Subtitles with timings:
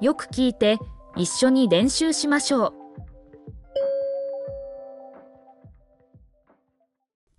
[0.00, 0.78] よく聞いて
[1.16, 2.72] 一緒に練習しましょう。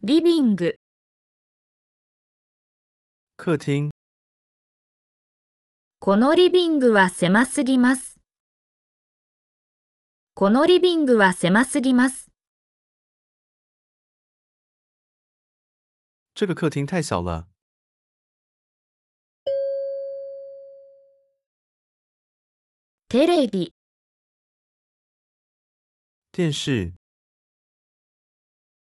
[0.04, 0.76] リビング、
[3.38, 3.90] 客厅，
[6.00, 8.20] このリビングは狭すぎます。
[10.34, 12.30] このリビングは狭すぎます。
[16.36, 17.48] 这个客厅太小了。
[23.08, 23.72] テレビ、
[26.34, 26.94] 电视，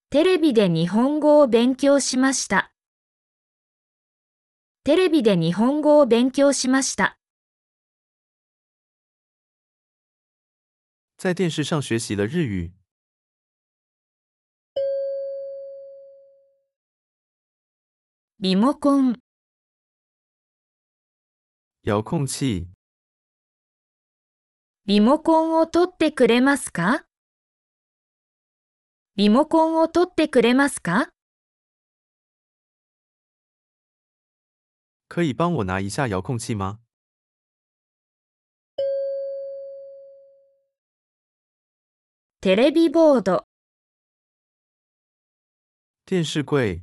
[0.08, 2.72] テレビで日本語を勉強しました。
[4.82, 7.18] テレビで日本語を勉強しました。
[11.18, 12.72] 在电视上学习了日语。
[18.40, 19.20] リモコン、
[21.84, 22.68] 遥控器，
[24.88, 27.04] リモコンを取ってくれますか？
[29.16, 31.10] リモコンを取ってくれますか？
[35.08, 36.78] 可以帮我拿一下遥控器吗？
[42.40, 43.44] テレビボード、
[46.06, 46.80] 电视柜，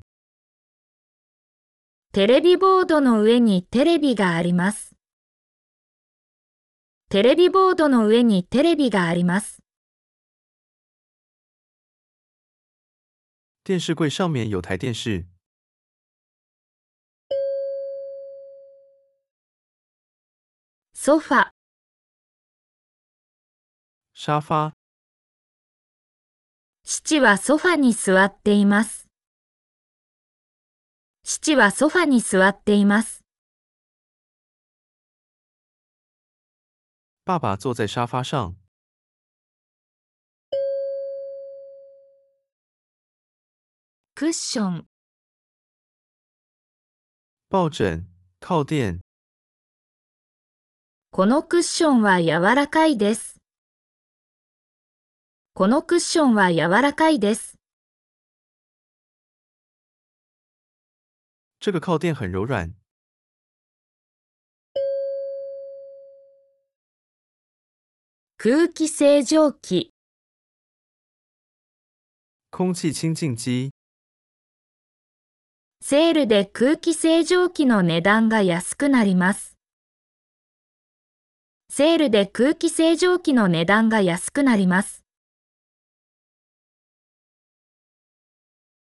[2.14, 4.95] テレビボードの上にテレビがあります。
[7.08, 9.62] テレビボードの上にテレビがあります。
[13.64, 15.26] 电视柜上面有台电视。
[20.94, 21.52] ソファ、
[24.16, 24.74] 沙发，
[26.84, 29.08] 父はソファに座っています。
[31.24, 33.25] 父はソファに座っています。
[37.28, 38.56] 爸爸坐在沙发上。
[44.14, 44.86] クッション、
[47.50, 48.06] 抱枕、
[48.40, 49.00] 靠垫，
[51.10, 53.42] このクッションは柔らかいです。
[55.56, 57.58] このクッションは柔らかいです。
[61.60, 62.76] 这个靠垫很柔软。
[68.48, 69.92] 空気清浄機、
[72.52, 73.72] 空气清净机，
[75.82, 79.58] セールで空気清浄機の値段が安くなります。
[81.72, 85.04] セールで空気清浄機の値段が安くなります。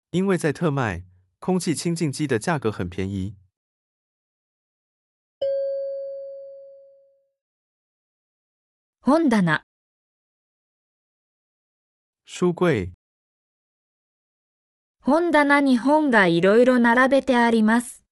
[0.09, 1.03] 因为在特卖，
[1.40, 3.36] 空气清净机的价格很便宜。
[9.06, 9.66] 本棚、
[12.24, 12.94] 书柜，
[15.02, 18.06] 本棚に本がいろいろ並べてあります。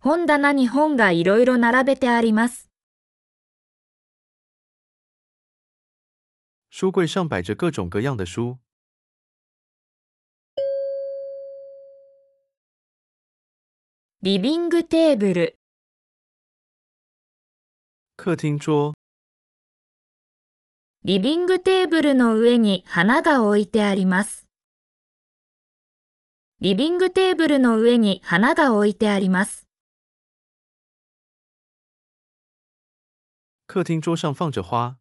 [0.00, 2.70] 本棚に本がいろいろ並べてあります。
[6.70, 8.58] 书柜上摆着各种各样的书。
[14.22, 15.57] リビングテーブル、
[18.20, 18.94] 客厅桌，
[21.04, 24.48] リビングテーブルの上に花が置いてあります。
[26.60, 29.68] リビングテーブルの上に花が置いてあります。
[33.68, 34.98] 客厅桌上放着花。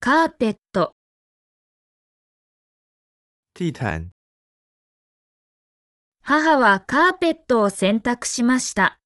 [0.00, 0.94] カーペット、
[3.54, 4.13] 地毯，
[6.26, 8.98] 母はカーペットを洗濯しました。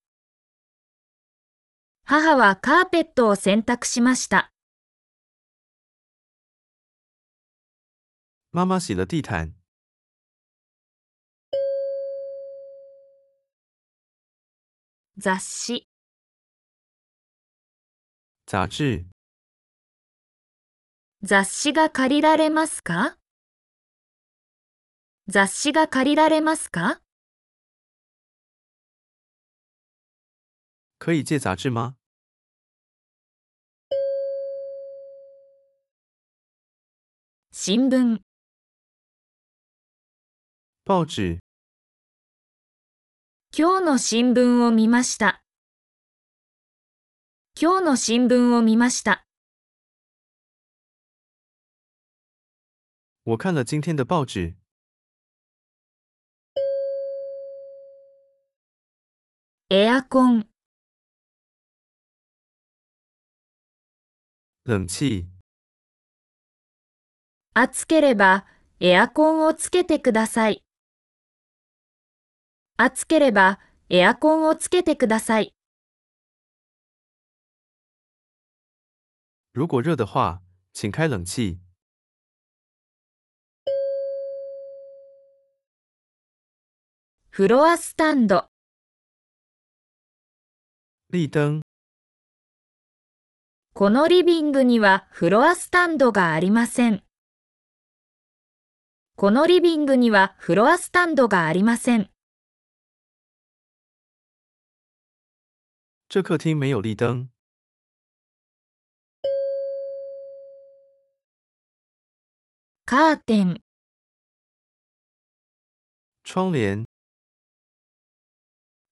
[2.04, 4.52] 母はカーペットを洗濯しました。
[8.52, 9.50] 妈妈洗了地毯。
[15.18, 15.88] 雑誌、
[18.46, 19.06] 杂志，
[21.24, 23.16] 雑誌が借りられますか？
[25.26, 27.00] 雑誌が借りられますか？
[30.98, 31.94] 可以借杂志吗？
[37.52, 38.20] 新聞、
[40.84, 41.38] 报纸，
[43.52, 45.42] 今日の新聞を見ました。
[47.60, 49.24] 今日の新聞を見ました。
[53.24, 54.54] 我看了今天的报纸。
[59.70, 60.48] エアコン、
[64.68, 65.24] 冷气，
[67.54, 68.44] 暑ければ
[68.80, 70.62] エアコンをつけてください。
[72.76, 75.54] 暑ければエアコンをつけてください。
[79.54, 80.42] 如果热的话，
[80.74, 81.58] 请开冷气。
[87.30, 88.44] フロアスタンド、
[91.10, 91.62] 立灯，
[93.78, 97.04] このリビングにはフロアスタンドがありません。
[99.14, 102.10] このリビングにはフロアスタンドがありません。
[106.08, 107.28] 这客厅没有立灯。
[112.84, 113.62] カーテン、
[116.24, 116.84] 窗帘，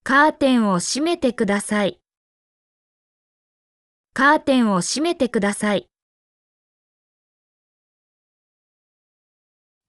[0.04, 2.00] カーテンを閉めてください。
[4.18, 5.90] カーテンを閉めてください。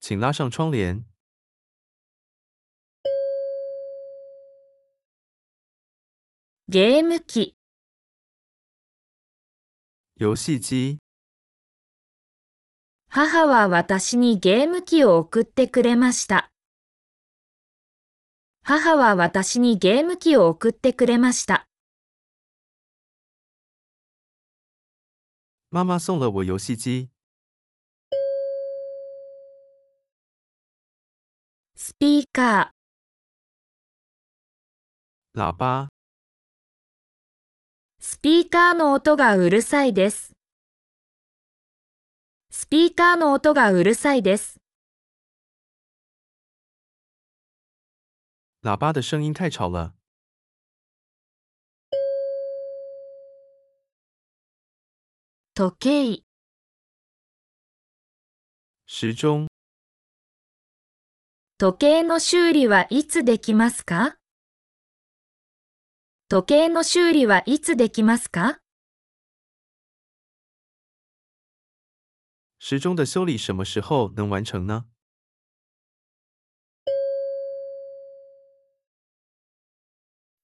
[0.01, 1.05] 请拉上窗帘。
[6.67, 7.55] ゲーム機、
[10.17, 10.97] 游戏机，
[13.07, 16.51] 母は私にゲーム機を送ってくれました。
[18.61, 21.63] 母は私にゲーム機を送ってくれました。
[25.70, 27.10] 妈妈送了我游戏机。
[31.74, 35.88] スピーカー、喇叭，
[37.98, 40.32] スピーカーの音がうるさいです。
[42.50, 44.60] スピーカーの音がうるさいです。
[48.62, 49.94] 喇叭的声音太吵了。
[55.57, 56.23] 時計、
[58.85, 59.47] 时钟，
[61.57, 64.17] 時計の修理はいつできますか？
[66.29, 68.59] 時計の修理はいつできますか？
[72.59, 74.85] 时钟的修理什么时候能完成呢？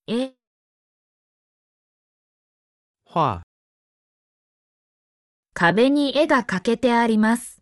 [0.08, 0.34] え、
[3.06, 3.44] 画，
[5.56, 7.62] 壁に絵が描けてあります。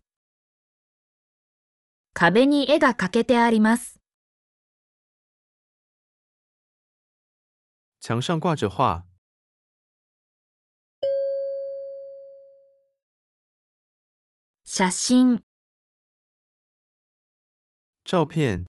[2.13, 3.99] 壁に絵が描けてあります。
[7.99, 9.03] 墙上挂着画，
[14.63, 15.43] 写真、
[18.05, 18.65] 照片，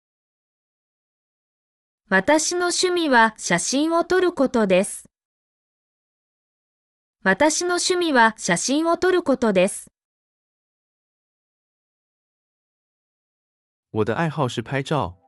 [2.08, 5.11] 私の趣味は写真を撮ることです。
[7.24, 9.92] 私の趣味は写真を撮ることです。
[13.92, 15.21] 我的爱好是拍照。